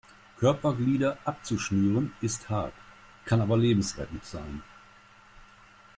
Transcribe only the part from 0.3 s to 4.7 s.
Körperglieder abzuschnüren ist hart, kann aber lebensrettend sein.